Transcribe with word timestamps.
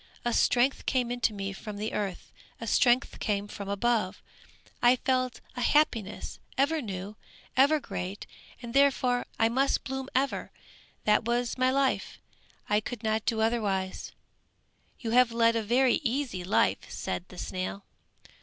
A 0.25 0.33
strength 0.33 0.87
came 0.87 1.19
to 1.19 1.31
me 1.31 1.53
from 1.53 1.77
the 1.77 1.93
earth, 1.93 2.31
a 2.59 2.65
strength 2.65 3.19
came 3.19 3.47
from 3.47 3.69
above, 3.69 4.23
I 4.81 4.95
felt 4.95 5.41
a 5.55 5.61
happiness, 5.61 6.39
ever 6.57 6.81
new, 6.81 7.17
ever 7.55 7.79
great 7.79 8.25
and 8.63 8.73
therefore 8.73 9.27
I 9.37 9.47
must 9.47 9.83
blossom 9.83 10.09
ever, 10.15 10.49
that 11.03 11.25
was 11.25 11.55
my 11.55 11.69
life, 11.69 12.17
I 12.67 12.79
could 12.79 13.03
not 13.03 13.27
do 13.27 13.41
otherwise!" 13.41 14.11
"You 14.99 15.11
have 15.11 15.31
led 15.31 15.55
a 15.55 15.61
very 15.61 16.01
easy 16.03 16.43
life!" 16.43 16.89
said 16.89 17.25
the 17.29 17.37
snail. 17.37 17.85